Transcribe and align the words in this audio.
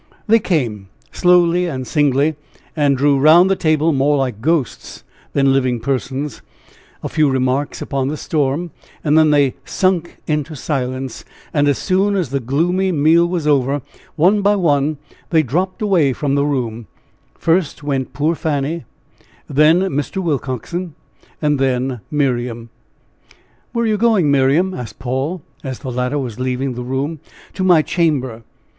They 0.25 0.39
came, 0.39 0.89
slowly 1.11 1.67
and 1.67 1.85
singly, 1.85 2.33
and 2.75 2.97
drew 2.97 3.19
around 3.19 3.49
the 3.49 3.55
table 3.55 3.93
more 3.93 4.17
like 4.17 4.41
ghosts 4.41 5.03
than 5.33 5.53
living 5.53 5.79
persons, 5.79 6.41
a 7.03 7.07
few 7.07 7.29
remarks 7.29 7.83
upon 7.83 8.07
the 8.07 8.17
storm, 8.17 8.71
and 9.03 9.15
then 9.15 9.29
they 9.29 9.53
sunk 9.63 10.17
into 10.25 10.55
silence 10.55 11.23
and 11.53 11.67
as 11.67 11.77
soon 11.77 12.15
as 12.15 12.31
the 12.31 12.39
gloomy 12.39 12.91
meal 12.91 13.27
was 13.27 13.45
over, 13.45 13.83
one 14.15 14.41
by 14.41 14.55
one 14.55 14.97
they 15.29 15.43
dropped 15.43 15.83
away 15.83 16.13
from 16.13 16.33
the 16.33 16.47
room 16.47 16.87
first 17.35 17.83
went 17.83 18.11
poor 18.11 18.33
Fanny, 18.33 18.85
then 19.47 19.81
Mr. 19.81 20.17
Willcoxen, 20.17 20.95
then 21.41 22.01
Miriam. 22.09 22.71
"Where 23.71 23.85
are 23.85 23.87
you 23.87 23.97
going, 23.97 24.31
Miriam?" 24.31 24.73
asked 24.73 24.97
Paul, 24.97 25.43
as 25.63 25.77
the 25.77 25.91
latter 25.91 26.17
was 26.17 26.39
leaving 26.39 26.73
the 26.73 26.81
room. 26.81 27.19
"To 27.53 27.63
my 27.63 27.83
chamber." 27.83 28.41